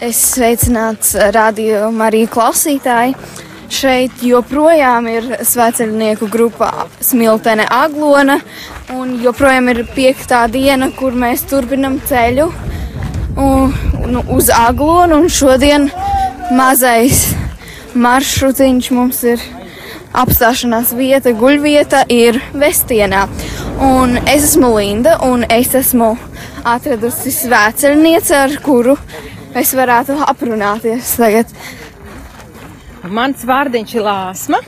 Es 0.00 0.16
sveicināts 0.32 1.10
radio 1.36 1.90
Mariju 1.92 2.30
klausītāji. 2.32 3.12
Šeit 3.68 4.22
joprojām 4.24 5.04
ir 5.12 5.26
sveceļnieku 5.44 6.24
grupā 6.32 6.86
Smiltene 7.04 7.66
Aglona, 7.68 8.38
un 8.96 9.18
joprojām 9.20 9.68
ir 9.74 9.82
piektā 9.92 10.46
diena, 10.48 10.88
kur 10.96 11.12
mēs 11.12 11.44
turpinam 11.50 11.98
ceļu 12.08 12.46
un, 13.44 13.74
nu, 14.08 14.22
uz 14.32 14.48
Aglonu, 14.56 15.18
un 15.20 15.28
šodien 15.28 15.90
mazais 16.56 17.26
maršrutiņš 17.92 18.88
mums 18.96 19.20
ir 19.28 19.44
apstāšanās 20.16 20.94
vieta, 20.96 21.34
guļvieta 21.36 22.06
ir 22.08 22.40
Vestienā. 22.56 23.26
Un 23.84 24.16
es 24.24 24.48
esmu 24.48 24.72
Linda, 24.78 25.18
un 25.28 25.44
es 25.44 25.76
esmu 25.76 26.14
atradusi 26.64 27.34
svēceļnieci, 27.36 28.34
ar 28.46 28.56
kuru 28.64 28.96
es 29.58 29.72
varētu 29.74 30.18
aprunāties 30.26 31.16
tagad. 31.20 31.50
Mans 33.10 33.42
vārdiņš 33.48 33.96
ir 33.96 34.04
Lāsma. 34.04 34.60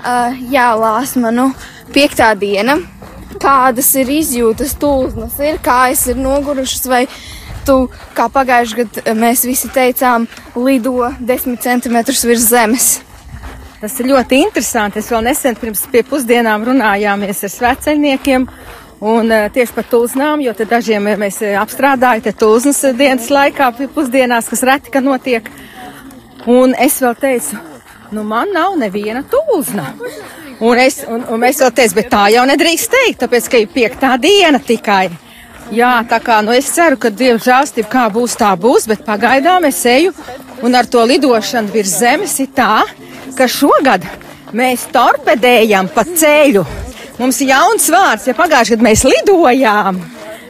Uh, 0.00 0.38
jā, 0.52 0.68
Lāsma, 0.76 1.32
nu, 1.34 1.50
piektā 1.94 2.32
diena. 2.38 2.78
Kādas 3.40 3.88
ir 3.96 4.10
izjūtas, 4.12 4.74
tūlznas 4.80 5.38
ir, 5.40 5.60
kājas 5.64 6.06
ir 6.12 6.18
nogurušas, 6.20 6.88
vai 6.90 7.04
tu, 7.66 7.86
kā 8.16 8.26
pagājušajā 8.32 8.88
gadā 8.88 9.14
mēs 9.16 9.46
visi 9.48 9.70
teicām, 9.72 10.26
lido 10.58 11.12
desmit 11.20 11.62
centimetrus 11.64 12.26
virs 12.28 12.50
zemes? 12.50 12.90
Tas 13.80 13.94
ir 14.02 14.10
ļoti 14.10 14.42
interesanti. 14.44 15.00
Es 15.00 15.08
vēl 15.08 15.24
nesen 15.24 15.56
pirms 15.56 15.86
pusdienām 16.10 16.66
runājāmies 16.68 17.46
ar 17.46 17.52
sveceļniekiem. 17.54 18.44
Un 19.00 19.32
uh, 19.32 19.46
tieši 19.52 19.72
par 19.76 19.86
tulznām, 19.88 20.42
jo 20.44 20.52
dažiem 20.58 21.08
mēs 21.20 21.40
apstrādājam 21.60 22.26
te 22.26 22.34
tulznas 22.36 22.82
dienas 22.98 23.30
laikā 23.32 23.70
pusdienās, 23.94 24.50
kas 24.52 24.64
reti, 24.68 24.92
ka 24.92 25.00
notiek. 25.00 25.48
Un 26.48 26.74
es 26.76 26.98
vēl 27.00 27.16
teicu, 27.20 27.56
nu 28.12 28.24
man 28.28 28.52
nav 28.52 28.76
neviena 28.80 29.22
tulzna. 29.24 29.94
Un, 30.60 30.76
es, 30.76 31.00
un, 31.08 31.24
un 31.24 31.40
mēs 31.40 31.62
vēl 31.62 31.72
teicu, 31.72 31.96
bet 31.96 32.10
tā 32.12 32.26
jau 32.34 32.44
nedrīkst 32.48 32.92
teikt, 32.92 33.22
tāpēc, 33.22 33.48
ka 33.48 33.60
ir 33.62 33.72
piektā 33.72 34.12
diena 34.20 34.60
tikai. 34.60 35.08
Jā, 35.70 36.00
tā 36.10 36.18
kā, 36.18 36.40
nu 36.42 36.50
es 36.50 36.66
ceru, 36.74 36.98
ka 36.98 37.12
Dieva 37.14 37.38
žāstība 37.38 37.88
kā 37.92 38.04
būs, 38.10 38.34
tā 38.40 38.50
būs, 38.58 38.88
bet 38.90 39.04
pagaidām 39.06 39.68
es 39.68 39.78
eju 39.86 40.10
un 40.66 40.74
ar 40.74 40.88
to 40.90 41.04
lidošanu 41.06 41.70
virs 41.70 41.94
zemes 42.02 42.34
ir 42.42 42.50
tā, 42.56 42.82
ka 43.38 43.46
šogad 43.46 44.04
mēs 44.56 44.88
torpedējam 44.90 45.92
pa 45.94 46.04
ceļu. 46.10 46.66
Mums 47.20 47.36
ir 47.44 47.50
jauns 47.52 47.84
vārds, 47.92 48.24
ja 48.30 48.32
pagājušajā 48.32 48.78
gadā 48.78 48.86
mēs 48.86 49.04
lidojām. 49.04 49.98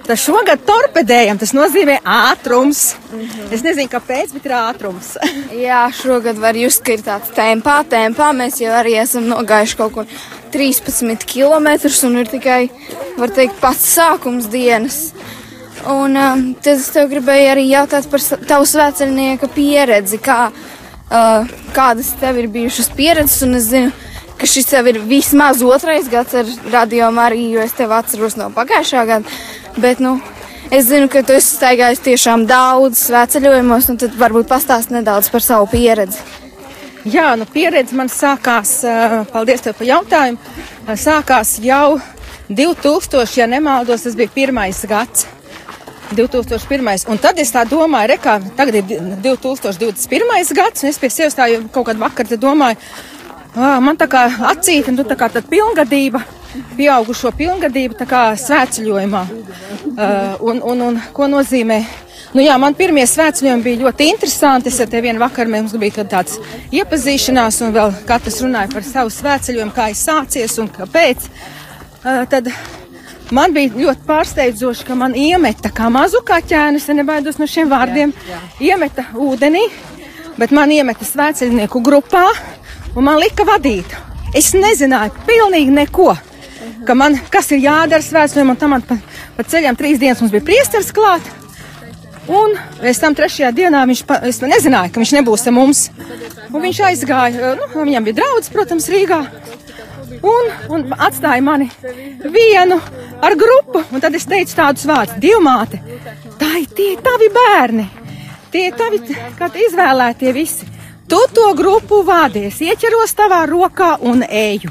tad 0.07 0.19
šogad 0.19 0.63
torpedējam, 0.67 1.39
tas 1.39 1.53
nozīmē 1.55 1.97
ātrums. 2.07 2.95
Es 3.51 3.63
nezinu, 3.63 3.89
kāpēc, 3.91 4.33
bet 4.37 4.47
ir 4.47 4.55
ātrums. 4.59 5.13
Jā, 5.67 5.85
šogad 5.95 6.39
var 6.39 6.55
just, 6.59 6.85
ka 6.87 6.95
ir 6.95 7.03
tāds 7.07 7.31
tempā, 7.35 7.81
tempā. 7.91 8.31
Mēs 8.35 8.61
jau 8.63 8.73
arī 8.75 8.97
esam 9.03 9.27
nogājuši 9.31 9.79
kaut 9.79 9.95
kur 9.95 10.15
13 10.55 11.27
km 11.31 11.69
un 12.09 12.19
ir 12.23 12.31
tikai, 12.31 12.61
var 13.19 13.35
teikt, 13.35 13.59
pats 13.63 13.87
sākums 13.97 14.47
dienas. 14.51 15.01
Un 15.91 16.15
um, 16.19 16.45
tad 16.61 16.77
es 16.77 16.91
tev 16.95 17.11
gribēju 17.11 17.51
arī 17.55 17.65
jautāt 17.71 18.07
par 18.13 18.23
tavu 18.47 18.67
svētceļnieka 18.69 19.51
pieredzi, 19.55 20.19
kā, 20.23 20.51
uh, 20.51 21.51
kādas 21.75 22.13
tev 22.21 22.39
ir 22.43 22.51
bijušas 22.53 22.91
pieredzes, 22.99 23.43
un 23.47 23.59
es 23.59 23.71
zinu, 23.71 24.10
ka 24.41 24.49
šis 24.49 24.71
tev 24.71 24.89
ir 24.89 24.99
vismaz 25.05 25.63
otrais 25.63 26.09
gads 26.09 26.35
ar 26.35 26.51
radio 26.73 27.11
Mariju, 27.13 27.59
jo 27.59 27.65
es 27.65 27.75
tev 27.77 27.93
atceros 27.93 28.39
no 28.41 28.49
pagājušā 28.55 29.03
gada, 29.09 29.35
bet, 29.77 30.01
nu, 30.01 30.15
es 30.73 30.87
zinu, 30.89 31.11
ka 31.13 31.23
tu 31.27 31.37
esi 31.37 31.59
staigājis 31.59 32.01
tiešām 32.07 32.47
daudz 32.49 33.03
svētceļojumos, 33.11 33.91
un 33.93 34.01
tad 34.01 34.17
varbūt 34.21 34.49
pastāst 34.49 34.95
nedaudz 34.95 35.29
par 35.33 35.45
savu 35.45 35.69
pieredzi. 35.73 36.23
Jā, 37.09 37.35
nu 37.41 37.47
pieredze 37.49 37.97
man 37.97 38.09
sākās, 38.13 38.79
ā, 38.85 39.25
paldies 39.33 39.65
tev 39.65 39.77
par 39.77 39.89
jautājumu, 39.89 40.57
ā, 40.87 40.97
sākās 41.01 41.59
jau 41.65 42.01
2000, 42.49 43.37
ja 43.41 43.47
nemaldos, 43.49 44.09
tas 44.09 44.17
bija 44.17 44.33
pirmais 44.35 44.81
gads. 44.89 45.29
2001. 46.11 47.05
Un 47.07 47.21
tad 47.23 47.39
es 47.39 47.53
tā 47.55 47.63
domāju, 47.71 48.09
re, 48.11 48.17
kā 48.19 48.41
tagad 48.59 48.81
ir 48.81 49.03
2021. 49.23 50.55
gads, 50.59 50.83
un 50.83 50.91
es 50.91 50.99
pie 50.99 51.11
sevis 51.13 51.37
tā 51.39 51.47
jau 51.53 51.61
kaut 51.71 51.87
kādu 51.87 52.03
vakaru 52.03 52.33
te 52.33 52.39
domāju, 52.41 52.81
man 53.57 53.99
tā 53.99 54.07
kā 54.11 54.27
acīta, 54.51 54.93
nu 54.95 55.05
tā 55.07 55.17
kā 55.19 55.31
tad 55.33 55.49
pilngadība, 55.51 56.23
pieaugušo 56.79 57.33
pilngadība 57.37 57.99
tā 57.99 58.07
kā 58.11 58.23
svētceļojumā. 58.39 59.25
Uh, 59.91 60.39
un, 60.47 60.63
un, 60.63 60.87
un 60.87 61.01
ko 61.15 61.27
nozīmē? 61.31 61.81
Nu 62.31 62.45
jā, 62.45 62.55
man 62.63 62.77
pirmie 62.79 63.03
svētceļojumi 63.11 63.65
bija 63.65 63.83
ļoti 63.83 64.07
interesanti. 64.13 64.71
Es 64.71 64.79
ar 64.83 64.91
te 64.91 65.01
vienu 65.03 65.23
vakaru 65.23 65.51
mums 65.51 65.75
bija 65.83 66.05
tāds 66.07 66.39
iepazīšanās, 66.71 67.59
un 67.67 67.75
vēl 67.75 67.95
katrs 68.07 68.39
runāja 68.45 68.71
par 68.75 68.87
savu 68.87 69.11
svētceļojumu, 69.15 69.75
kā 69.75 69.89
ir 69.91 69.99
sācies 69.99 70.55
un 70.63 70.71
kāpēc. 70.71 71.27
Uh, 72.01 72.23
tad 72.31 72.53
man 73.35 73.55
bija 73.55 73.75
ļoti 73.75 74.07
pārsteidzoši, 74.07 74.87
ka 74.87 74.99
man 74.99 75.19
iemeta 75.19 75.73
kā 75.75 75.91
mazu 75.93 76.23
kaķēnu, 76.27 76.79
es 76.79 76.87
nebaidos 76.95 77.43
no 77.43 77.51
šiem 77.51 77.71
vārdiem, 77.71 78.15
iemeta 78.63 79.09
ūdenī, 79.19 79.67
bet 80.39 80.55
man 80.55 80.71
iemeta 80.75 81.07
svētceļnieku 81.07 81.83
grupā, 81.85 82.29
un 82.95 83.07
man 83.07 83.21
lika 83.21 83.47
vadīt. 83.47 83.97
Es 84.37 84.53
nezināju 84.55 85.25
pilnīgi 85.27 85.75
neko. 85.75 86.13
Ka 86.87 86.95
man, 86.97 87.17
kas 87.33 87.51
ir 87.53 87.65
jādara 87.65 88.05
svētceļojumam, 88.05 88.55
un 88.55 88.61
tam 88.61 88.75
man 88.75 88.85
pa, 88.87 88.97
pa 89.37 89.45
ceļam 89.45 89.77
trīs 89.79 90.01
dienas 90.01 90.23
mums 90.23 90.33
bija 90.33 90.47
priesteris 90.47 90.93
klāt. 90.95 91.27
Un 92.31 92.55
pēc 92.79 93.01
tam 93.03 93.17
trešajā 93.19 93.51
dienā 93.57 93.83
viņš, 93.91 94.03
pa, 94.07 94.21
es 94.29 94.39
nezināju, 94.43 94.93
ka 94.95 95.03
viņš 95.03 95.15
nebūs 95.19 95.47
ar 95.51 95.57
mums. 95.57 95.87
Un 96.51 96.63
viņš 96.63 96.81
aizgāja, 96.91 97.55
nu, 97.59 97.69
viņam 97.75 98.07
bija 98.07 98.21
draugs, 98.21 98.53
protams, 98.55 98.89
Rīgā. 98.93 99.21
Un, 100.21 100.51
un 100.75 100.85
atstāja 100.95 101.43
mani 101.43 101.71
vienu 102.21 102.77
ar 103.25 103.37
grupu. 103.41 103.83
Un 103.91 104.03
tad 104.05 104.15
es 104.19 104.29
teicu 104.29 104.57
tādus 104.59 104.87
vārdus: 104.89 105.17
Dievmāte, 105.23 105.81
tā 106.41 106.51
ir 106.61 106.69
tie 106.77 106.91
tavi 107.03 107.31
bērni, 107.35 107.87
tie 108.53 108.69
ir 108.69 108.77
tavi 108.79 109.65
izvēlētie 109.67 110.35
visi. 110.37 110.69
Tu 111.11 111.21
to 111.35 111.49
grupu 111.59 112.05
vādies, 112.07 112.61
ieķeros 112.63 113.17
tavā 113.19 113.41
rokā 113.51 113.97
un 114.07 114.23
eju. 114.23 114.71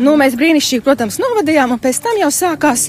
Nu, 0.00 0.14
mēs 0.16 0.36
brīnišķīgi, 0.40 0.84
protams, 0.84 1.18
novadījām, 1.20 1.74
un 1.74 1.80
pēc 1.82 1.98
tam 2.06 2.20
jau 2.22 2.30
sākās 2.32 2.86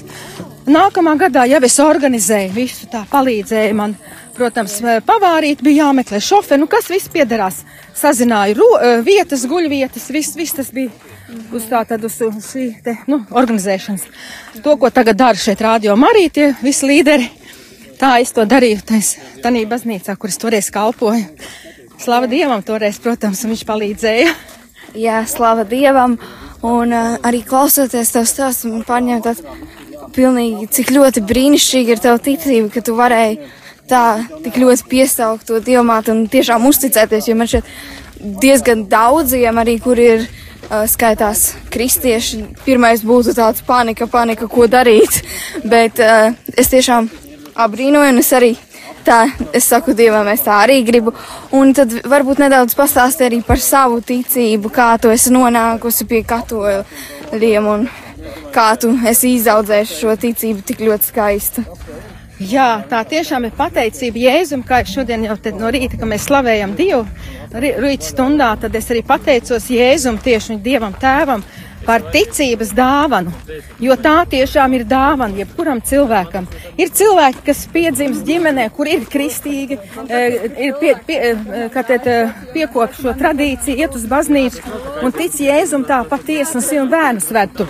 nākamā 0.64 1.12
gadā 1.20 1.44
jau 1.50 1.60
es 1.68 1.76
organizēju 1.82 2.54
visu 2.54 2.88
tā, 2.88 3.02
palīdzēju 3.10 3.76
man, 3.76 3.98
protams, 4.36 4.78
pavārīt, 5.04 5.60
bija 5.64 5.90
jāmeklē 5.90 6.22
šoferi, 6.24 6.62
nu 6.62 6.70
kas 6.72 6.88
viss 6.88 7.12
piederās. 7.12 7.60
Sazināju 7.96 8.56
ro, 8.62 8.70
eh, 8.80 9.02
vietas, 9.04 9.44
guļvietas, 9.48 10.08
viss, 10.16 10.36
viss 10.36 10.56
tas 10.56 10.72
bija 10.72 10.90
uz 11.52 11.68
tā 11.68 11.84
tad 11.88 12.04
uz 12.04 12.16
uz 12.24 12.48
šī 12.48 12.66
te, 12.84 12.96
nu, 13.12 13.20
organizēšanas. 13.30 14.08
To, 14.62 14.76
ko 14.80 14.90
tagad 14.90 15.20
dara 15.20 15.36
šeit 15.36 15.60
rādio 15.60 16.00
Marī, 16.00 16.30
tie 16.32 16.54
visi 16.62 16.88
līderi, 16.88 17.28
tā 18.00 18.16
es 18.24 18.32
to 18.32 18.48
darīju, 18.48 18.84
tais, 18.88 19.16
tanī 19.44 19.66
baznīcā, 19.68 20.16
kur 20.16 20.32
es 20.32 20.40
toreiz 20.40 20.72
kalpoju. 20.72 21.24
Slava 21.98 22.28
Dievam 22.28 22.62
toreiz, 22.62 22.98
protams, 23.00 23.40
un 23.44 23.54
viņš 23.54 23.64
palīdzēja. 23.68 24.32
Jā, 24.96 25.20
slava 25.28 25.64
Dievam, 25.68 26.16
un 26.64 26.92
uh, 26.92 27.16
arī 27.26 27.40
klausoties 27.44 28.12
tev 28.12 28.26
stāstu, 28.28 28.70
man 28.72 28.84
pārņem 28.86 29.22
tāds 29.24 29.42
pilnīgi, 30.16 30.68
cik 30.72 30.92
ļoti 30.92 31.22
brīnišķīgi 31.26 31.94
ir 31.94 32.02
tava 32.04 32.20
ticība, 32.22 32.70
ka 32.72 32.82
tu 32.84 32.96
varēji 32.96 33.40
tā 33.88 34.02
tik 34.44 34.58
ļoti 34.60 34.86
piesaukt 34.90 35.48
to 35.48 35.60
dievmātu 35.62 36.12
un 36.14 36.24
tiešām 36.30 36.64
uzticēties, 36.68 37.28
jo 37.30 37.36
man 37.38 37.50
šeit 37.50 37.68
diezgan 38.42 38.86
daudziem 38.92 39.60
arī, 39.60 39.78
kur 39.82 40.00
ir 40.00 40.24
uh, 40.26 40.84
skaitās 40.90 41.48
kristieši, 41.72 42.42
pirmais 42.64 43.04
būtu 43.06 43.36
tāds 43.36 43.64
panika, 43.66 44.08
panika, 44.10 44.48
ko 44.52 44.68
darīt, 44.68 45.22
bet 45.74 46.00
uh, 46.04 46.32
es 46.56 46.72
tiešām 46.72 47.08
abrīnoju 47.56 48.12
un 48.12 48.20
es 48.20 48.32
arī 48.36 48.52
tā, 49.06 49.20
es 49.56 49.68
saku 49.70 49.94
Dievam, 49.96 50.28
es 50.32 50.44
tā 50.46 50.58
arī 50.64 50.80
gribu. 50.86 51.14
Un 51.56 51.72
tad 51.76 51.94
varbūt 52.06 52.42
nedaudz 52.42 52.76
pastāsti 52.78 53.26
arī 53.28 53.40
par 53.46 53.62
savu 53.62 54.02
ticību, 54.04 54.72
kā 54.74 54.92
tu 55.00 55.12
esi 55.14 55.32
nonākusi 55.34 56.08
pie 56.10 56.22
katoļiem 56.26 57.70
un 57.72 57.88
kā 58.54 58.72
tu 58.80 58.92
esi 59.08 59.36
izaudzējuši 59.38 60.00
šo 60.00 60.16
ticību 60.26 60.66
tik 60.66 60.84
ļoti 60.88 61.12
skaistu. 61.12 61.66
Jā, 62.36 62.82
tā 62.84 62.98
tiešām 63.08 63.46
ir 63.48 63.54
pateicība 63.56 64.20
Jēzum, 64.26 64.60
kā 64.66 64.82
šodien 64.84 65.22
jau 65.24 65.36
no 65.56 65.70
rīta, 65.72 65.96
kad 65.96 66.08
mēs 66.10 66.26
slavējam 66.28 66.74
Dievu, 66.76 67.06
rīta 67.56 68.10
stundā, 68.10 68.50
tad 68.60 68.76
es 68.76 68.90
arī 68.92 69.00
pateicos 69.06 69.70
Jēzum 69.72 70.18
tieši 70.20 70.58
Dievam 70.60 70.92
tēvam 71.00 71.44
par 71.86 72.02
ticības 72.12 72.72
dāvanu, 72.76 73.32
jo 73.82 73.94
tā 74.02 74.16
tiešām 74.30 74.74
ir 74.76 74.84
dāvana 74.88 75.40
jebkuram 75.40 75.80
cilvēkam. 75.86 76.48
Ir 76.76 76.90
cilvēki, 76.98 77.44
kas 77.46 77.64
piedzimst 77.72 78.26
ģimenē, 78.26 78.68
kur 78.76 78.90
ir 78.90 79.06
kristīgi, 79.10 79.78
eh, 80.08 80.38
ir 80.66 80.74
pie, 80.80 80.94
pie, 81.06 81.18
eh, 81.30 81.68
teikt, 81.70 82.06
eh, 82.06 82.32
piekop 82.54 82.94
šo 82.94 83.14
tradīciju, 83.14 83.78
iet 83.78 83.94
uz 83.94 84.06
baznīcu 84.06 84.60
un 85.02 85.12
tic 85.12 85.32
Jēzum 85.32 85.84
tā 85.86 86.04
patiesi 86.08 86.56
un 86.56 86.62
sienu 86.62 86.88
bērnus 86.90 87.30
ved 87.30 87.54
tur. 87.56 87.68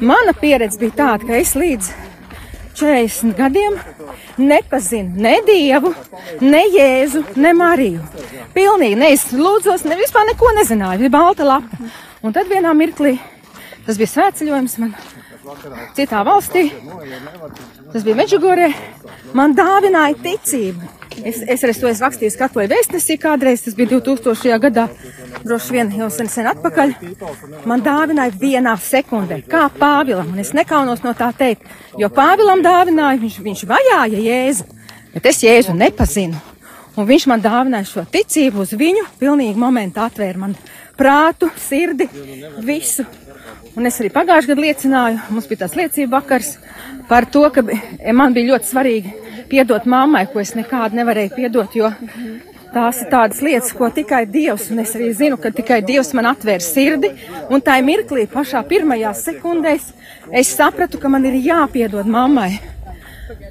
Mana 0.00 0.32
pieredze 0.32 0.78
bija 0.78 0.90
tāda, 0.90 1.26
ka 1.26 1.32
es 1.34 1.54
līdz 1.54 1.90
40 2.74 3.34
gadiem 3.36 3.78
nepazinu 4.36 5.16
ne 5.16 5.38
Dievu, 5.46 5.94
ne 6.40 6.62
Jēzu, 6.74 7.22
ne 7.36 7.52
Mariju. 7.56 8.02
Pilnīgi 8.54 8.98
neizlūdzos, 9.00 9.86
ne 9.88 9.96
vispār 9.96 10.28
neko 10.28 10.52
nezināju, 10.58 10.98
bija 10.98 11.14
balta 11.14 11.44
lapa. 11.44 11.88
Un 12.22 12.34
tad 12.36 12.50
vienā 12.50 12.72
mirklī, 12.76 13.18
tas 13.86 14.00
bija 14.00 14.12
svētceļojums 14.12 14.76
man 14.82 14.94
citā 15.96 16.22
valstī, 16.26 16.66
tas 17.92 18.04
bija 18.04 18.18
Meģigorē, 18.18 18.70
man 19.36 19.54
dāvināja 19.56 20.18
ticību. 20.24 20.94
Es, 21.16 21.38
es 21.40 21.62
arī 21.64 21.72
to 21.78 21.88
esmu 21.88 22.04
rakstījis 22.04 22.34
katoļu 22.36 22.68
vēstnesī 22.74 23.16
kādreiz, 23.20 23.62
tas 23.64 23.76
bija 23.78 23.94
2000. 23.94 24.58
gadā, 24.60 24.84
droši 25.46 25.76
vien 25.78 25.92
jau 25.96 26.10
sen, 26.12 26.28
sen 26.28 26.48
atpakaļ. 26.50 26.92
Man 27.64 27.84
dāvināja 27.84 28.34
vienā 28.36 28.74
sekundē, 28.82 29.40
kā 29.48 29.62
Pāvilam, 29.78 30.34
un 30.34 30.42
es 30.42 30.52
nekaunos 30.56 31.00
no 31.06 31.14
tā 31.16 31.30
teikt, 31.38 31.64
jo 31.96 32.10
Pāvilam 32.12 32.60
dāvināja, 32.64 33.22
viņš, 33.22 33.38
viņš 33.46 33.64
vajāja 33.70 34.26
Jēzu, 34.26 34.68
bet 35.14 35.30
es 35.32 35.40
Jēzu 35.46 35.76
nepazinu. 35.78 36.42
Un 36.96 37.08
viņš 37.08 37.26
man 37.28 37.42
dāvināja 37.44 37.88
šo 37.88 38.04
ticību 38.12 38.64
uz 38.64 38.72
viņu, 38.76 39.04
pilnīgi 39.20 39.60
momentā 39.60 40.10
atvēra 40.10 40.40
man 40.46 40.54
prātu, 40.96 41.48
sirdi, 41.60 42.08
visu. 42.64 43.04
Un 43.76 43.84
es 43.84 43.98
arī 44.00 44.08
pagājušajā 44.08 44.54
gadā 44.54 44.62
liecināju, 44.64 45.22
mums 45.36 45.46
bija 45.50 45.66
tāds 45.66 45.74
liecība 45.76 46.16
vakars 46.16 46.54
par 47.10 47.26
to, 47.28 47.42
ka 47.52 47.60
man 48.16 48.32
bija 48.32 48.54
ļoti 48.54 48.70
svarīgi 48.70 49.10
piedot 49.50 49.84
mammai, 49.84 50.22
ko 50.32 50.40
es 50.40 50.54
nekādu 50.56 50.96
nevarēju 50.96 51.34
piedot, 51.36 51.74
jo 51.76 51.90
tās 52.72 53.02
ir 53.02 53.10
tādas 53.12 53.42
lietas, 53.44 53.74
ko 53.76 53.90
tikai 53.92 54.22
Dievs, 54.32 54.70
un 54.72 54.80
es 54.80 54.94
arī 54.96 55.10
zinu, 55.18 55.36
ka 55.40 55.52
tikai 55.52 55.82
Dievs 55.84 56.14
man 56.16 56.30
atvēra 56.32 56.64
sirdi, 56.64 57.10
un 57.52 57.60
tā 57.64 57.76
mirklī 57.84 58.24
pašā 58.32 58.62
pirmajās 58.68 59.26
sekundēs 59.28 59.92
es 60.32 60.54
sapratu, 60.56 61.00
ka 61.02 61.12
man 61.12 61.28
ir 61.28 61.36
jāpiedod 61.44 62.08
mammai, 62.08 62.54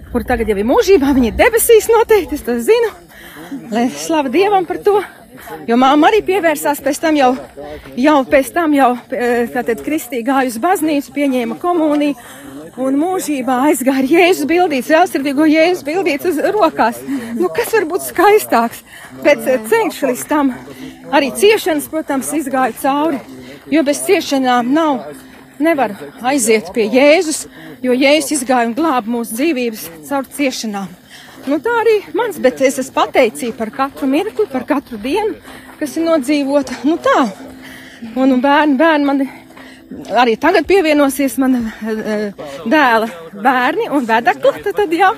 kur 0.09 0.25
tagad 0.25 0.49
jau 0.49 0.57
ir 0.57 0.65
mūžībā, 0.71 1.13
viņa 1.13 1.31
ir 1.31 1.37
debesīs 1.37 1.91
noteikti, 1.93 2.39
es 2.39 2.47
to 2.49 2.57
zinu, 2.65 2.89
lai 3.69 3.91
slava 3.93 4.33
Dievam 4.33 4.65
par 4.65 4.81
to. 4.81 4.97
Jo 5.67 5.77
māma 5.79 6.09
arī 6.09 6.21
pievērsās 6.25 6.81
pēc 6.85 6.99
tam 7.03 7.19
jau, 7.19 7.31
jau 7.99 8.17
pēc 8.29 8.51
tam 8.55 8.73
jau, 8.75 8.91
tātad 9.53 9.83
kristī 9.85 10.23
gāja 10.25 10.51
uz 10.51 10.57
baznīcu, 10.61 11.13
pieņēma 11.15 11.59
komuniju 11.61 12.15
un 12.81 12.97
mūžībā 12.99 13.55
aizgāja 13.69 14.07
Jēzus 14.09 14.47
bildīts, 14.49 14.89
žēlsirdīgo 14.91 15.45
Jēzus 15.47 15.85
bildīts 15.87 16.27
uz 16.31 16.41
rokās. 16.55 16.99
Nu, 17.37 17.47
kas 17.55 17.71
var 17.75 17.87
būt 17.91 18.07
skaistāks? 18.09 18.81
Pēc 19.23 19.45
ceļš 19.69 20.01
līdz 20.09 20.25
tam 20.31 20.51
arī 21.15 21.31
ciešanas, 21.39 21.87
protams, 21.91 22.33
izgāja 22.35 22.75
cauri, 22.81 23.21
jo 23.71 23.83
bez 23.87 24.03
ciešanām 24.07 24.73
nav, 24.75 25.05
nevar 25.59 25.95
aiziet 26.33 26.73
pie 26.75 26.89
Jēzus, 26.91 27.45
jo 27.85 27.95
Jēzus 27.95 28.41
izgāja 28.41 28.67
un 28.69 28.75
glāba 28.77 29.17
mūsu 29.17 29.39
dzīvības 29.39 29.87
caur 30.09 30.27
ciešanām. 30.35 30.91
Nu, 31.45 31.59
tā 31.61 31.73
arī 31.77 31.95
mans, 32.17 32.39
bet 32.41 32.61
es 32.65 32.79
esmu 32.81 32.95
pateicīga 32.95 33.53
par 33.59 33.71
katru 33.73 34.07
mirkli, 34.09 34.47
par 34.49 34.65
katru 34.65 34.97
dienu, 35.01 35.35
kas 35.79 35.93
ir 35.99 36.07
nodzīvota. 36.07 36.79
Nu, 36.89 36.97
tā. 37.01 37.25
Un, 38.15 38.31
un 38.31 38.41
bērni, 38.41 38.77
bērni 38.79 39.05
man 39.05 39.21
arī 40.17 40.35
tagad 40.41 40.65
pievienosies 40.69 41.37
mana 41.41 41.61
uh, 41.61 42.49
dēla 42.65 43.09
bērni 43.33 43.89
un 43.93 44.07
vedekli, 44.09 44.63
tad, 44.65 44.73
tad 44.81 44.97
jā. 44.97 45.11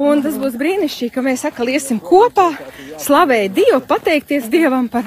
Un 0.00 0.22
tas 0.24 0.38
būs 0.40 0.56
brīnišķīgi, 0.58 1.12
ka 1.14 1.22
mēs 1.22 1.44
atkal 1.46 1.68
iesim 1.70 2.00
kopā, 2.02 2.48
slavēt 3.02 3.52
Dievu, 3.54 3.82
pateikties 3.86 4.48
Dievam 4.50 4.88
par 4.90 5.06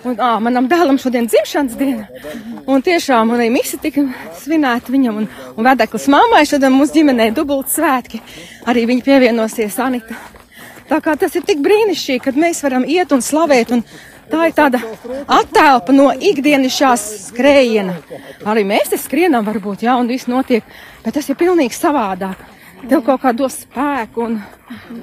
Un, 0.00 0.16
ā, 0.16 0.30
manam 0.40 0.68
dēlam 0.68 0.96
šodien 1.00 1.26
dzimšanas 1.28 1.76
diena. 1.76 2.06
Un 2.70 2.80
tiešām 2.84 3.34
arī 3.34 3.50
misi 3.52 3.76
tika 3.80 4.06
svinēta 4.40 4.92
viņam 4.92 5.18
un, 5.20 5.26
un 5.56 5.66
vedeklis 5.66 6.08
mammai 6.12 6.46
šodien 6.48 6.72
mūsu 6.72 6.96
ģimenē 6.96 7.30
dubult 7.36 7.68
svētki. 7.72 8.22
Arī 8.70 8.86
viņi 8.88 9.04
pievienosies 9.04 9.76
Anita. 9.82 10.16
Tā 10.88 10.98
kā 11.04 11.14
tas 11.20 11.36
ir 11.36 11.44
tik 11.46 11.60
brīnišķīgi, 11.62 12.22
kad 12.24 12.38
mēs 12.40 12.62
varam 12.64 12.86
iet 12.88 13.12
un 13.14 13.20
slavēt 13.22 13.74
un 13.76 13.84
tā 14.30 14.48
ir 14.48 14.54
tāda 14.56 14.80
attēlpa 15.30 15.94
no 15.94 16.08
ikdienišķās 16.14 17.04
skrējiena. 17.28 17.98
Arī 18.48 18.64
mēs 18.66 18.94
te 18.94 18.98
skrienam 18.98 19.46
varbūt, 19.46 19.84
jā, 19.86 19.98
un 20.00 20.08
viss 20.10 20.30
notiek, 20.30 20.64
bet 21.04 21.18
tas 21.18 21.28
ir 21.28 21.38
pilnīgi 21.38 21.76
savādāk. 21.76 22.40
Tev 22.88 23.02
kaut 23.04 23.20
kā 23.22 23.32
dos 23.36 23.60
spēku 23.64 24.24
un 24.24 24.36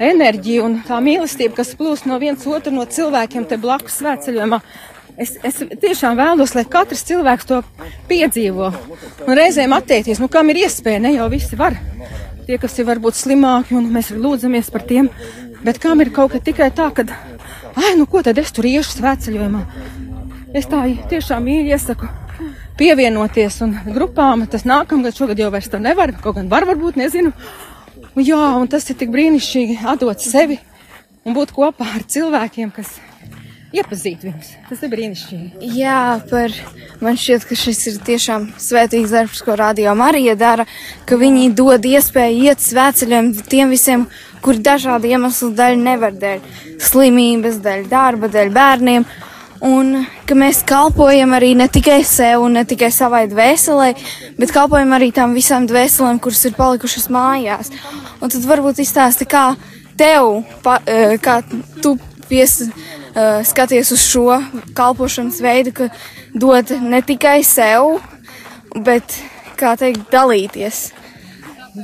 enerģiju 0.01 0.65
un 0.65 0.77
tā 0.87 0.97
mīlestība, 1.03 1.59
kas 1.59 1.75
plūst 1.77 2.07
no 2.09 2.17
viens 2.21 2.45
otru 2.49 2.73
no 2.73 2.85
cilvēkiem 2.89 3.45
te 3.49 3.59
blakus 3.61 3.99
svētceļojumā. 4.01 4.59
Es, 5.17 5.33
es 5.45 5.57
tiešām 5.81 6.17
vēlos, 6.17 6.53
lai 6.53 6.65
katrs 6.69 7.05
cilvēks 7.07 7.47
to 7.49 7.61
piedzīvo 8.09 8.69
un 9.25 9.37
reizēm 9.37 9.73
attiekties, 9.77 10.21
nu 10.21 10.29
kam 10.29 10.51
ir 10.53 10.61
iespēja, 10.65 11.01
ne 11.01 11.15
jau 11.15 11.29
visi 11.33 11.57
var. 11.57 11.77
Tie, 12.47 12.59
kas 12.61 12.77
ir 12.79 12.87
varbūt 12.87 13.17
slimāki 13.17 13.75
un 13.77 13.89
mēs 13.93 14.13
lūdzamies 14.13 14.69
par 14.73 14.85
tiem, 14.87 15.09
bet 15.65 15.81
kam 15.83 16.01
ir 16.05 16.13
kaut 16.15 16.35
kas 16.35 16.45
tikai 16.45 16.69
tā, 16.75 16.91
ka, 16.95 17.07
ai, 17.73 17.95
nu 17.97 18.05
ko 18.09 18.21
tad 18.25 18.37
es 18.41 18.53
tur 18.53 18.69
iešu 18.69 18.99
svētceļojumā. 18.99 19.65
Es 20.55 20.69
tā 20.69 20.85
tiešām 21.11 21.49
iesaku 21.51 22.07
pievienoties 22.77 23.61
un 23.65 23.75
grupām. 23.93 24.45
Tas 24.49 24.65
nākamgad, 24.67 25.17
šogad 25.17 25.39
jau 25.41 25.49
vairs 25.53 25.69
tā 25.71 25.81
nevar, 25.81 26.13
kaut 26.21 26.37
gan 26.37 26.51
var, 26.51 26.67
varbūt 26.69 26.99
nezinu. 27.01 27.33
Un 28.17 28.25
jā, 28.25 28.37
un 28.57 28.65
tas 28.65 28.87
ir 28.89 28.97
tik 28.97 29.11
brīnišķīgi 29.13 29.83
atdot 29.93 30.23
sevi 30.25 30.57
un 31.21 31.35
būt 31.37 31.51
kopā 31.53 31.85
ar 31.99 32.05
cilvēkiem, 32.09 32.71
kas 32.73 32.95
iepazīt 33.77 34.23
viņus. 34.25 34.47
Tas 34.71 34.81
ir 34.81 34.89
brīnišķīgi. 34.89 35.69
Jā, 35.77 35.99
par 36.31 36.55
man 37.03 37.19
šķiet, 37.19 37.45
ka 37.45 37.57
šis 37.61 37.83
ir 37.91 37.99
tiešām 38.07 38.47
svētīgs 38.63 39.13
darbs, 39.13 39.43
ko 39.45 39.53
Radio 39.59 39.93
Marija 39.99 40.33
dara, 40.39 40.65
ka 41.05 41.19
viņi 41.19 41.51
dod 41.59 41.85
iespēju 41.85 42.47
iet 42.47 42.63
svētceļiem 42.65 43.29
tiem 43.51 43.75
visiem, 43.75 44.07
kuri 44.41 44.65
dažādu 44.65 45.13
iemeslu 45.13 45.51
dēļ 45.59 45.77
nevar 45.85 46.17
dēļ 46.17 46.41
slimības, 46.89 47.61
dēļ 47.61 47.85
darba, 47.91 48.33
dēļ 48.33 48.53
bērniem 48.57 49.05
un 49.65 50.05
ka 50.27 50.35
mēs 50.37 50.61
kalpojam 50.67 51.33
arī 51.37 51.53
ne 51.57 51.67
tikai 51.71 52.01
sev 52.07 52.43
un 52.45 52.57
ne 52.59 52.63
tikai 52.67 52.89
savai 52.93 53.25
dvēselē, 53.31 53.89
bet 54.37 54.53
kalpojam 54.55 54.93
arī 54.97 55.11
tām 55.15 55.35
visām 55.37 55.67
dvēselēm, 55.69 56.19
kuras 56.23 56.43
ir 56.45 56.57
palikušas 56.57 57.09
mājās. 57.13 57.71
Un 58.21 58.33
tad 58.33 58.45
varbūt 58.49 58.81
izstāsti, 58.83 59.27
kā 59.29 59.51
tev, 59.97 60.43
pa, 60.63 60.79
e, 60.85 61.17
kā 61.23 61.39
tu 61.81 61.95
pies, 62.29 62.59
e, 62.61 63.25
skaties 63.47 63.91
uz 63.95 64.03
šo 64.03 64.41
kalpošanas 64.77 65.41
veidu, 65.41 65.73
ka 65.73 65.89
dod 66.33 66.71
ne 66.81 67.01
tikai 67.01 67.41
sev, 67.45 67.97
bet, 68.75 69.19
kā 69.57 69.75
teikt, 69.79 70.05
dalīties. 70.13 70.87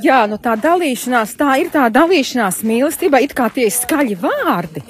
Jā, 0.02 0.24
nu 0.26 0.40
tā 0.42 0.56
dalīšanās, 0.58 1.36
tā 1.38 1.54
ir 1.62 1.68
tā 1.70 1.86
dalīšanās 1.92 2.64
mīlestība, 2.66 3.20
it 3.22 3.34
kā 3.36 3.46
tie 3.54 3.68
ir 3.68 3.74
skaļi 3.74 4.16
vārdi. 4.18 4.82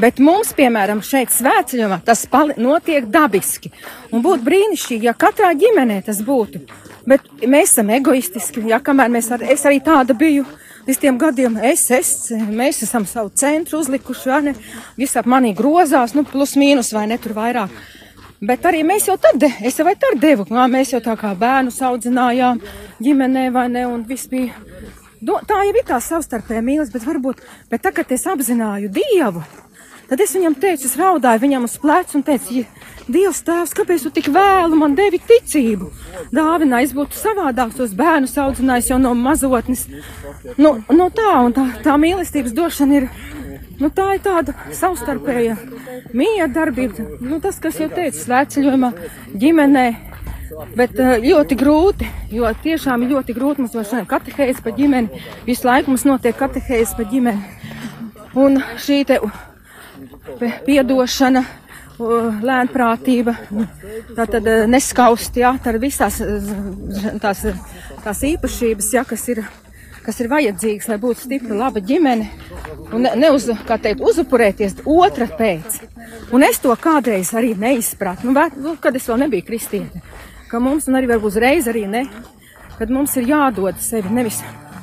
Bet 0.00 0.20
mums, 0.22 0.54
piemēram, 0.56 1.02
šeit 1.04 1.32
svētceļojumā 1.34 1.98
tas 2.06 2.22
notiek 2.56 3.04
dabiski. 3.12 3.72
Un 4.14 4.22
būtu 4.24 4.46
brīnišķīgi, 4.46 5.08
ja 5.08 5.12
katrā 5.12 5.50
ģimenē 5.58 6.00
tas 6.06 6.22
būtu. 6.24 6.62
Bet 7.08 7.26
mēs 7.44 7.74
esam 7.74 7.90
egoistiski, 7.92 8.64
ja 8.70 8.80
kamēr 8.80 9.10
mēs 9.12 9.30
ar, 9.34 9.44
es 9.44 9.64
arī 9.68 9.80
tāda 9.84 10.16
biju. 10.16 10.46
Līdz 10.86 11.00
tiem 11.02 11.18
gadiem 11.20 11.58
es, 11.68 11.84
es, 11.92 12.10
mēs 12.32 12.80
esam 12.86 13.04
savu 13.06 13.28
centru 13.36 13.82
uzlikuši, 13.82 14.30
vai 14.30 14.40
ne? 14.48 14.54
Viss 14.96 15.18
ap 15.20 15.28
manī 15.28 15.52
grozās, 15.56 16.14
nu, 16.16 16.24
plus 16.24 16.56
mīnus 16.56 16.94
vai 16.96 17.04
ne 17.10 17.18
tur 17.20 17.36
vairāk. 17.36 17.74
Bet 18.40 18.64
arī 18.64 18.80
mēs 18.88 19.10
jau 19.10 19.18
tad, 19.20 19.44
es 19.60 19.76
jau 19.76 19.84
tad 19.84 20.16
devu, 20.22 20.46
kā 20.48 20.64
mēs 20.72 20.94
jau 20.94 21.02
tā 21.04 21.12
kā 21.20 21.34
bērnu 21.36 21.74
audzinājām 21.90 22.62
ģimenē, 23.04 23.50
vai 23.52 23.68
ne, 23.68 23.84
un 23.84 24.06
viss 24.08 24.30
bija. 24.32 24.56
Do, 25.20 25.36
tā 25.44 25.58
jau 25.66 25.74
ir 25.76 25.84
tā 25.84 25.98
savstarpēja 26.00 26.64
mīlestība, 26.64 26.96
bet 26.96 27.08
varbūt, 27.10 27.42
bet 27.68 27.84
tagad 27.84 28.14
es 28.16 28.24
apzināju 28.24 28.88
Dievu, 28.96 29.44
Tad 30.10 30.20
es 30.24 30.34
viņam 30.34 30.56
teicu, 30.58 30.88
es 30.88 30.96
raudāju 30.98 31.44
viņam 31.44 31.66
uz 31.68 31.76
pleca 31.80 32.18
un 32.18 32.26
teicu, 32.26 32.64
Dievs, 33.10 33.40
tēvs, 33.42 33.72
kāpēc 33.74 34.04
tu 34.04 34.10
tik 34.14 34.28
vēlu 34.30 34.76
man 34.78 34.92
devi 34.94 35.18
ticību? 35.26 35.88
Dāvinā, 36.34 36.82
es 36.84 36.92
būtu 36.94 37.18
savādāk 37.18 37.72
tos 37.74 37.94
bērnus 37.96 38.36
audzinājis 38.38 38.92
jau 38.92 38.98
no 39.02 39.16
mazotnes. 39.18 39.86
Nu, 40.60 40.76
nu 40.94 41.08
tā, 41.16 41.32
un 41.46 41.56
tā, 41.56 41.64
tā 41.82 41.96
mīlestības 41.98 42.54
došana 42.54 43.00
ir, 43.00 43.08
nu 43.80 43.90
tā 43.96 44.12
ir 44.14 44.22
tāda 44.26 44.54
savstarpēja 44.78 45.56
mīja 46.14 46.46
darbība. 46.54 47.08
Nu 47.24 47.40
tas, 47.42 47.58
kas 47.62 47.80
jau 47.82 47.90
teicu, 47.90 48.20
svētceļojumā, 48.20 48.94
ģimenē, 49.34 49.88
Bet 50.76 50.98
ļoti 50.98 51.56
grūti, 51.56 52.08
jo 52.34 52.48
tiešām 52.62 53.06
ļoti 53.08 53.34
grūti 53.36 53.62
mums 53.62 53.72
šodien 53.72 54.08
katehēzes 54.10 54.58
par 54.64 54.74
ģimeni. 54.76 55.22
Visu 55.46 55.64
laiku 55.64 55.94
mums 55.94 56.04
notiek 56.04 56.36
katehēzes 56.36 56.96
par 56.98 57.06
ģimeni. 57.08 57.38
Un 58.36 58.58
šī 58.82 58.98
te 59.08 59.20
piedošana, 60.66 61.44
lēnprātība, 62.00 63.34
tā 64.16 64.24
tad 64.24 64.46
eh, 64.48 64.66
neskaust, 64.70 65.36
jā, 65.36 65.52
ir 65.68 65.78
visās 65.82 66.20
tās, 67.20 67.42
tās 68.04 68.22
īpašības, 68.30 68.88
jā, 68.94 69.04
kas 69.08 69.26
ir, 69.28 69.42
kas 70.04 70.20
ir 70.22 70.30
vajadzīgas, 70.32 70.88
lai 70.88 70.98
būtu 71.02 71.26
stipra, 71.26 71.58
laba 71.58 71.82
ģimene, 71.84 72.30
un 72.94 73.04
ne, 73.04 73.12
neuz, 73.20 73.50
kā 73.68 73.76
teikt, 73.82 74.00
uzupurēties 74.00 74.80
otra 74.88 75.28
pēc. 75.28 75.82
Un 76.32 76.46
es 76.46 76.62
to 76.62 76.72
kādreiz 76.80 77.34
arī 77.36 77.52
neizpratu, 77.58 78.28
nu, 78.28 78.36
bet, 78.36 78.56
nu, 78.56 78.76
kad 78.80 78.96
es 78.96 79.08
vēl 79.10 79.26
nebiju 79.26 79.48
kristiete, 79.50 80.00
ka 80.50 80.62
mums, 80.62 80.88
un 80.88 80.98
arī 80.98 81.12
varbūt 81.12 81.34
uzreiz 81.34 81.68
arī 81.70 81.84
ne, 81.90 82.06
kad 82.78 82.88
mums 82.88 83.12
ir 83.20 83.28
jādod 83.28 83.76
sevi, 83.84 84.08
nevis 84.14 84.40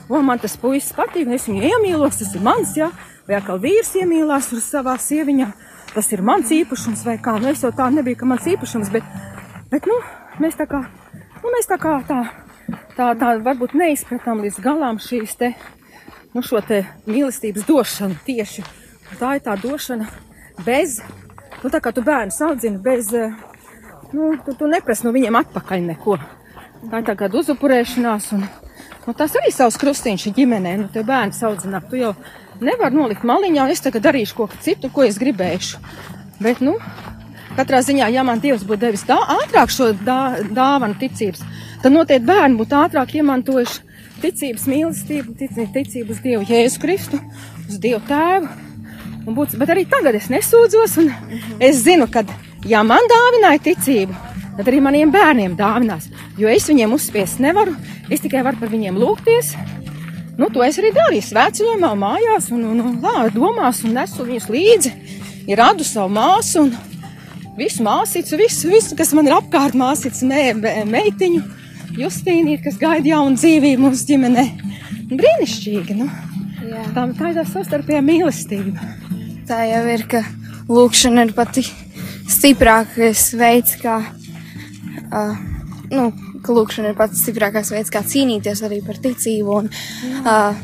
o, 0.07 0.21
man 0.23 0.39
tas 0.39 0.55
puisis 0.59 0.93
patīk, 0.95 1.29
es 1.35 1.47
viņu 1.49 1.65
iemīlos, 1.71 2.19
tas 2.21 2.35
ir 2.35 2.43
mans, 2.45 2.75
jā, 2.77 2.91
vai 3.27 3.37
atkal 3.37 3.59
vīrs 3.61 3.93
iemīlās 3.99 4.51
uz 4.55 4.65
savā 4.71 4.95
sieviņā, 5.01 5.47
tas 5.93 6.11
ir 6.15 6.23
mans 6.25 6.51
īpašums, 6.53 7.03
vai 7.07 7.17
kā, 7.23 7.35
nu 7.41 7.51
es 7.51 7.63
jau 7.65 7.73
tā 7.75 7.89
nebija, 7.93 8.21
ka 8.21 8.29
mans 8.29 8.47
īpašums, 8.47 8.91
bet, 8.93 9.07
bet, 9.71 9.87
nu, 9.89 9.97
mēs 10.43 10.59
tā 10.59 10.67
kā, 10.69 10.83
nu, 11.41 11.51
mēs 11.51 11.69
tā 11.69 11.79
kā 11.81 11.97
tā, 12.07 12.21
tā, 12.95 13.11
tā 13.19 13.33
varbūt 13.43 13.75
neizpratām 13.77 14.43
līdz 14.45 14.61
galām 14.63 15.01
šīs 15.03 15.35
te, 15.39 15.51
nu, 16.33 16.43
šo 16.45 16.61
te 16.65 16.83
mīlestības 17.07 17.67
došanu 17.67 18.19
tieši. 18.27 18.65
Tā 19.17 19.37
ir 19.37 19.43
tā 19.45 19.55
došana 19.59 20.07
bez, 20.65 20.99
nu, 21.63 21.71
tā 21.71 21.81
kā 21.83 21.93
tu 21.95 22.03
bērnu 22.05 22.35
audzini 22.47 22.81
bez, 22.83 23.11
eh, 23.15 23.35
nu, 24.13 24.33
tu, 24.45 24.55
tu 24.55 24.67
neprasi 24.71 25.07
no 25.07 25.13
viņiem 25.15 25.39
atpakaļ 25.43 25.85
neko. 25.91 26.17
Tā 26.87 27.01
ir 27.01 27.07
tā 27.07 27.15
kā 27.17 27.29
uzupurēšanās 27.33 28.31
un, 28.37 28.43
nu, 29.07 29.15
tas 29.17 29.33
arī 29.39 29.51
savs 29.53 29.79
krustīņš 29.81 30.27
ģimenē, 30.35 30.75
nu, 30.83 30.91
te 30.93 31.03
bērns 31.07 31.41
audzināt. 31.47 31.87
Tu 31.89 32.03
jau 32.03 32.13
nevar 32.63 32.93
nolikt 32.93 33.25
maliņā, 33.27 33.65
un 33.65 33.73
es 33.73 33.83
tagad 33.83 34.05
darīšu 34.07 34.37
ko 34.37 34.47
citu, 34.63 34.91
ko 34.93 35.05
es 35.07 35.19
gribēšu. 35.21 35.81
Bet, 36.43 36.61
nu, 36.61 36.75
katrā 37.57 37.81
ziņā, 37.85 38.09
ja 38.13 38.23
man 38.27 38.41
Dievs 38.43 38.65
būtu 38.67 38.83
devis 38.85 39.05
tā 39.07 39.17
ātrāk 39.37 39.73
šo 39.73 39.91
dā, 40.05 40.37
dāvanu 40.53 40.97
ticības, 41.01 41.43
tad 41.83 41.93
noteikti 41.93 42.27
bērni 42.29 42.59
būtu 42.59 42.77
ātrāk 42.77 43.15
iemantojuši 43.17 43.83
ticības 44.21 44.65
mīlestību, 44.69 45.35
ticību, 45.37 45.71
ticību 45.75 46.15
uz 46.15 46.23
Dievu 46.23 46.47
Jēzu 46.49 46.81
Kristu, 46.81 47.19
uz 47.67 47.77
Dievu 47.81 48.01
Tēvu. 48.09 48.49
Būtu, 49.27 49.59
bet 49.59 49.73
arī 49.73 49.83
tagad 49.91 50.15
es 50.15 50.29
nesūdzos, 50.31 50.93
un 51.01 51.09
es 51.59 51.81
zinu, 51.83 52.07
ka, 52.07 52.23
ja 52.69 52.79
man 52.87 53.03
dāvināja 53.11 53.59
ticību, 53.65 54.15
tad 54.57 54.69
arī 54.71 54.79
maniem 54.81 55.11
bērniem 55.13 55.57
dāvinās. 55.59 56.07
Jo 56.39 56.47
es 56.49 56.69
viņiem 56.69 56.95
uzspiest 56.95 57.41
nevaru, 57.43 57.75
es 58.09 58.23
tikai 58.23 58.45
varu 58.47 58.61
par 58.61 58.71
viņiem 58.71 58.97
lūgties. 59.01 59.51
Nu, 60.37 60.49
to 60.53 60.61
es 60.65 60.77
arī 60.77 60.91
darīju 60.93 61.25
svētceļojumā, 61.31 61.93
mājās, 61.97 62.51
un, 62.53 62.65
un, 62.71 62.81
un 62.85 62.97
lā, 63.01 63.27
domās, 63.33 63.81
un 63.87 63.95
nesu 63.97 64.25
viņus 64.27 64.49
līdzi. 64.53 64.93
Ir 65.49 65.57
radu 65.57 65.85
savu 65.87 66.11
māsu, 66.13 66.67
un 66.67 67.55
visu 67.57 67.85
māsīcu, 67.85 68.37
visu, 68.37 68.69
visu, 68.69 68.97
kas 68.99 69.15
man 69.17 69.29
ir 69.29 69.37
apkārt, 69.39 69.77
māsīcu, 69.77 70.27
me, 70.29 70.43
me, 70.61 70.75
meitiņu, 70.91 71.41
Justīnīt, 71.97 72.61
kas 72.65 72.75
gaida 72.77 73.13
jaunu 73.13 73.39
dzīvību 73.39 73.87
mūsu 73.87 74.05
ģimenē. 74.11 74.43
Brīnišķīgi, 75.09 75.95
nu. 75.97 76.05
Jā. 76.67 76.83
Tā, 76.93 77.05
tā 77.17 77.31
ir 77.31 77.37
tā 77.39 77.45
savstarpējā 77.47 78.01
mīlestība. 78.05 78.89
Tā 79.49 79.63
jau 79.65 79.81
ir, 79.93 80.03
ka 80.11 80.21
lūkšana 80.69 81.25
ir 81.25 81.33
pati 81.37 81.63
stiprākais 82.29 83.23
veids, 83.39 83.77
kā, 83.81 83.95
uh, 85.07 85.39
nu, 85.89 86.11
ka 86.47 86.55
lūkšana 86.55 86.93
ir 86.93 86.97
pats 86.97 87.21
stiprākais 87.23 87.71
veids, 87.73 87.91
kā 87.93 88.03
cīnīties 88.07 88.63
arī 88.65 88.79
par 88.85 88.99
ticību. 89.03 89.59
Un, 89.61 89.69
uh, 90.23 90.57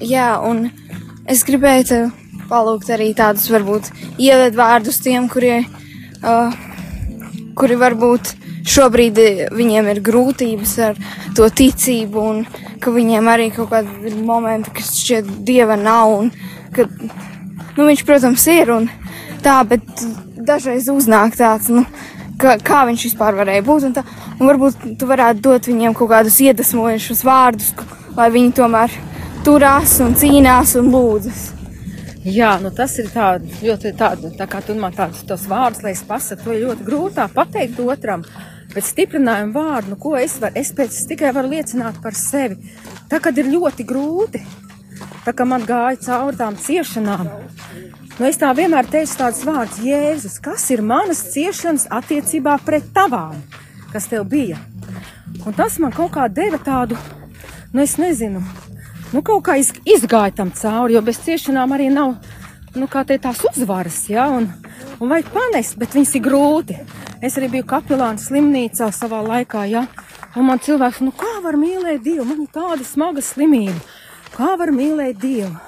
jā, 0.00 0.30
un 0.48 0.66
es 1.28 1.44
gribēju 1.46 1.88
tev 1.92 2.10
palūgt 2.48 2.90
arī 2.94 3.12
tādus 3.16 3.50
varbūt 3.52 3.92
ievedvārdus 4.16 5.02
tiem, 5.04 5.28
kurie, 5.28 5.60
uh, 6.24 6.54
kuri 7.58 7.76
varbūt 7.80 8.34
šobrīd 8.68 9.20
viņiem 9.56 9.88
ir 9.92 10.02
grūtības 10.04 10.74
ar 10.88 10.98
to 11.36 11.48
ticību 11.60 12.24
un 12.32 12.44
ka 12.82 12.92
viņiem 12.94 13.28
arī 13.30 13.48
kaut 13.54 13.72
kādi 13.72 14.10
ir 14.10 14.18
momenti, 14.24 14.72
kas 14.76 14.92
šķiet 15.00 15.32
dieva 15.48 15.76
nav 15.80 16.12
un 16.14 16.30
ka, 16.76 16.86
nu, 17.76 17.86
viņš, 17.88 18.04
protams, 18.08 18.44
ir 18.52 18.72
un 18.74 18.88
tā, 19.44 19.60
bet 19.68 19.84
dažreiz 20.48 20.88
uznāk 20.92 21.36
tāds, 21.38 21.70
nu, 21.72 21.84
ka, 21.84 22.17
kā 22.38 22.84
viņš 22.88 23.04
vispār 23.10 23.36
varēja 23.38 23.66
būt 23.66 23.86
un 23.88 23.94
tā, 23.96 24.04
un 24.38 24.46
varbūt 24.46 24.88
tu 24.98 25.10
varētu 25.10 25.44
dot 25.44 25.68
viņiem 25.70 25.94
kaut 25.98 26.12
kādus 26.12 26.38
iedvesmojušus 26.46 27.24
vārdus, 27.26 27.72
lai 28.16 28.28
viņi 28.34 28.54
tomēr 28.58 28.94
turās 29.46 29.98
un 30.04 30.14
cīnās 30.18 30.76
un 30.78 30.92
lūdzas. 30.94 31.46
Jā, 32.28 32.56
nu 32.60 32.70
tas 32.74 32.96
ir 33.00 33.08
tā, 33.12 33.38
ļoti 33.62 33.94
tāda, 33.96 34.30
tā 34.36 34.46
kā 34.50 34.60
tu 34.64 34.74
man 34.76 34.92
tādus 34.92 35.22
tos 35.26 35.46
vārdus, 35.48 35.84
lai 35.86 35.94
es 35.94 36.02
pasaku, 36.04 36.44
to 36.44 36.54
ir 36.54 36.64
ļoti 36.66 36.86
grūtā 36.86 37.28
pateikt 37.32 37.78
otram. 37.80 38.24
Bet 38.74 38.84
stiprinājumu 38.84 39.54
vārdu, 39.54 39.94
nu, 39.94 39.96
ko 39.96 40.12
es 40.18 40.34
varu, 40.42 40.58
es 40.60 40.74
pēc 40.76 40.96
tikai 41.08 41.30
varu 41.32 41.54
liecināt 41.54 42.02
par 42.04 42.16
sevi. 42.18 42.58
Tā 43.08 43.22
kad 43.24 43.38
ir 43.40 43.48
ļoti 43.48 43.86
grūti, 43.88 44.42
tā 45.24 45.32
kā 45.32 45.46
man 45.48 45.64
gāja 45.64 45.96
cauri 46.04 46.36
tām 46.36 46.58
ciešanām, 46.60 47.30
nu 48.18 48.26
es 48.28 48.38
tā 48.40 48.50
vienmēr 48.56 48.88
teicu 48.90 49.18
tādus 49.20 49.44
vārdus, 49.46 49.82
Jēzus, 49.84 50.38
kas 50.42 50.64
ir 50.74 50.82
manas 50.82 51.22
ciešanas 51.32 51.88
attiecībā 52.00 52.58
pret 52.64 52.90
tavām, 52.94 53.36
kas 53.92 54.08
tev 54.10 54.26
bija. 54.30 54.58
Un 55.46 55.54
tas 55.54 55.78
man 55.78 55.94
kaut 55.94 56.12
kā 56.16 56.26
deva 56.28 56.58
tādu, 56.58 56.98
nu 57.72 57.82
es 57.84 57.96
nezinu, 58.00 58.42
nu, 59.12 59.22
kaut 59.22 59.44
kā 59.46 59.58
iz, 59.60 59.70
izgāja 59.86 60.34
tam 60.40 60.50
cauri, 60.54 60.96
jo 60.96 61.02
bez 61.04 61.20
ciešanām 61.24 61.72
arī 61.76 61.88
nav 61.92 62.16
nu, 62.76 62.88
te, 62.88 63.18
tās 63.18 63.42
uzvaras. 63.50 64.04
Ja? 64.10 64.28
Un, 64.34 64.48
un 64.98 65.12
vajag 65.12 65.30
panest, 65.34 65.78
bet 65.80 65.96
viņas 65.96 66.16
ir 66.18 66.24
grūti. 66.26 66.78
Es 67.24 67.38
arī 67.38 67.50
biju 67.56 67.66
kapelāna 67.68 68.20
slimnīcā 68.22 68.90
savā 68.94 69.22
laikā, 69.26 69.64
ja? 69.70 69.86
un 70.36 70.46
man 70.50 70.60
cilvēks, 70.62 71.02
nu 71.06 71.14
kā 71.16 71.38
var 71.44 71.58
mīlēt 71.58 72.04
Dievu, 72.04 72.26
man 72.28 72.44
ir 72.44 72.52
tāda 72.54 72.84
smaga 72.86 73.24
slimība. 73.24 73.78
Kā 74.36 74.54
var 74.60 74.70
mīlēt 74.74 75.18
Dievu? 75.22 75.67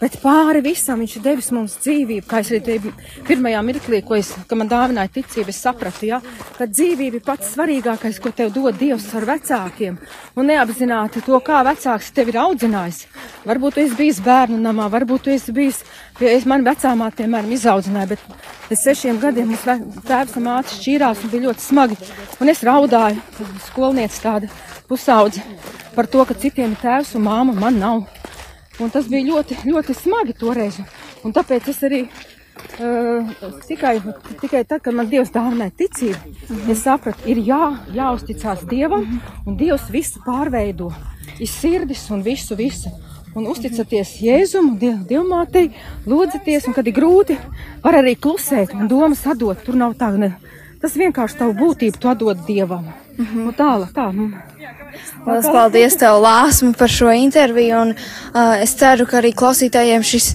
Bet 0.00 0.14
pāri 0.22 0.62
visam 0.64 1.02
viņš 1.02 1.14
ir 1.18 1.22
devis 1.26 1.50
mums 1.52 1.74
dzīvību, 1.84 2.24
kā 2.28 2.38
es 2.40 2.48
arī 2.48 2.60
tevi 2.64 2.92
pirmajā 3.28 3.60
mirklī, 3.66 3.98
ko 4.00 4.16
es, 4.16 4.30
man 4.56 4.70
dāvināja 4.70 5.10
ticība, 5.12 5.52
es 5.52 5.58
sapratu, 5.60 6.06
ja, 6.08 6.22
ka 6.56 6.64
dzīvība 6.70 7.18
ir 7.18 7.24
pats 7.26 7.50
svarīgākais, 7.52 8.20
ko 8.24 8.32
tev 8.32 8.54
dod 8.54 8.78
Dievs 8.80 9.10
ar 9.18 9.26
vecākiem. 9.28 9.98
Un 10.40 10.48
neapzināti 10.48 11.20
to, 11.26 11.36
kā 11.44 11.60
vecāks 11.68 12.08
tevi 12.16 12.32
ir 12.32 12.38
audzinājis. 12.40 13.02
Varbūt 13.44 13.76
tu 13.76 13.82
esi 13.84 13.98
bijis 13.98 14.22
bērnu 14.24 14.56
namā, 14.62 14.86
varbūt 14.94 15.26
tu 15.26 15.34
esi 15.34 15.52
bijis, 15.52 15.82
ja 16.20 16.32
es 16.32 16.46
man 16.48 16.64
vecāmā, 16.64 17.10
piemēram, 17.18 17.52
izaudzināju, 17.58 18.14
bet 18.14 18.24
pēc 18.70 18.84
sešiem 18.86 19.20
gadiem 19.20 19.52
mums 19.52 19.66
tēvs 20.08 20.38
un 20.40 20.46
māte 20.48 20.78
šķīrās 20.78 21.26
un 21.26 21.34
bija 21.34 21.50
ļoti 21.50 21.66
smagi. 21.66 22.00
Un 22.40 22.52
es 22.54 22.64
raudāju, 22.64 23.20
skolniece 23.68 24.24
tāda 24.24 24.48
pusaudze, 24.88 25.44
par 25.92 26.08
to, 26.08 26.24
ka 26.24 26.38
citiem 26.40 26.72
ir 26.72 26.80
tēvs 26.80 27.12
un 27.20 27.28
māma, 27.28 27.52
man 27.52 27.78
nav. 27.84 28.19
Un 28.80 28.90
tas 28.90 29.08
bija 29.12 29.26
ļoti, 29.26 29.58
ļoti 29.68 29.94
smagi 29.96 30.34
toreiz. 30.40 30.78
Un 31.24 31.34
tāpēc 31.36 31.68
es 31.68 31.82
arī 31.84 32.00
uh, 32.06 33.28
tikai, 33.68 33.98
tikai 34.40 34.62
tad, 34.64 34.80
kad 34.84 34.96
man 34.96 35.10
Dievs 35.10 35.32
dāvināja 35.34 35.74
ticību, 35.82 36.16
mm 36.16 36.56
-hmm. 36.56 36.70
es 36.72 36.82
sapratu, 36.86 37.28
ir 37.28 37.42
jā, 37.44 37.76
jāuzticās 37.94 38.64
Dievam, 38.68 39.04
mm 39.04 39.10
-hmm. 39.10 39.46
un 39.46 39.56
Dievs 39.56 39.90
visu 39.90 40.20
pārveido. 40.26 40.92
Ir 41.38 41.48
sirdis 41.48 42.10
un 42.10 42.22
visu, 42.22 42.56
visu. 42.56 42.90
Un 43.34 43.46
uzticaties 43.46 44.16
Jēzum, 44.20 44.72
diev, 44.78 44.96
Dievmātei, 45.06 45.70
lūdzieties, 46.06 46.66
un 46.66 46.74
kad 46.74 46.86
ir 46.86 46.94
grūti, 46.94 47.36
var 47.82 47.94
arī 47.94 48.16
klusēt 48.18 48.74
un 48.74 48.88
domas 48.88 49.26
atdot. 49.26 49.64
Tur 49.64 49.74
nav 49.74 49.94
tā, 49.94 50.10
ne, 50.18 50.32
tas 50.82 50.96
vienkārši 50.96 51.38
tavu 51.38 51.52
būtību 51.52 51.98
tu 51.98 52.08
atdod 52.08 52.38
Dievam. 52.46 52.84
Mm 53.18 53.26
-hmm. 53.26 53.44
Nu, 53.44 53.52
tālāk, 53.52 53.92
tā. 53.92 54.12
Nu. 54.12 54.32
Lielas 54.60 55.46
paldies 55.48 55.94
tev, 55.96 56.18
Lāsma, 56.20 56.74
par 56.76 56.90
šo 56.92 57.08
interviju, 57.16 57.78
un 57.80 57.92
uh, 57.94 58.60
es 58.60 58.74
ceru, 58.76 59.06
ka 59.08 59.20
arī 59.20 59.30
klausītājiem 59.36 60.04
šis 60.04 60.26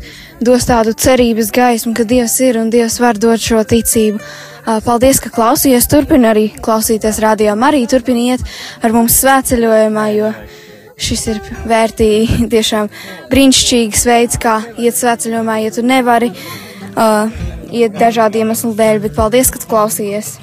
dos 0.45 0.65
tādu 0.65 0.95
cerības 0.97 1.51
gaismu, 1.53 1.93
ka 1.97 2.05
Dievs 2.09 2.39
ir 2.41 2.57
un 2.61 2.71
Dievs 2.73 2.97
var 3.03 3.19
dot 3.21 3.41
šo 3.41 3.61
ticību. 3.61 4.21
Uh, 4.65 4.79
paldies, 4.85 5.19
ka 5.21 5.29
klausījies, 5.33 5.89
turpina 5.91 6.31
arī 6.33 6.47
klausīties 6.57 7.21
radio 7.21 7.53
arī 7.67 7.83
turpiniet 7.89 8.41
ar 8.81 8.95
mums 8.95 9.19
svētceļojumā, 9.21 10.07
jo 10.17 10.31
šis 10.97 11.27
ir 11.33 11.43
vērtīgi, 11.69 12.47
tiešām 12.55 12.89
brīnišķīgs 13.33 14.07
veids, 14.09 14.41
kā 14.41 14.57
iet 14.77 14.97
svētceļojumā, 14.97 15.59
ja 15.67 15.75
tu 15.75 15.85
nevari 15.85 16.31
uh, 16.33 17.29
iet 17.69 17.93
dažādu 18.01 18.41
iemeslu 18.41 18.73
dēļ, 18.73 19.05
bet 19.05 19.17
paldies, 19.21 19.53
ka 19.53 19.61
klausījies! 19.69 20.39